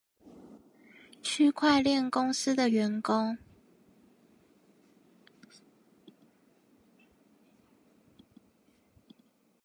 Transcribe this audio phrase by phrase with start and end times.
[1.21, 3.37] 區塊鏈公司的員工